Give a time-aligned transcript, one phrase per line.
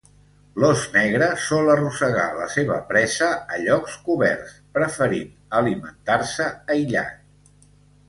[0.61, 7.59] L'ós negre sol arrossegar la seva presa a llocs coberts, preferint alimentar-se aïllat.